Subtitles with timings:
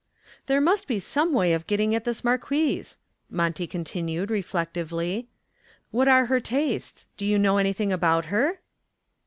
[0.47, 2.97] "There must be some way of getting at this marquise,"
[3.29, 5.27] Monty continued reflectively.
[5.91, 7.07] "What are her tastes?
[7.17, 8.61] Do you know anything about her?"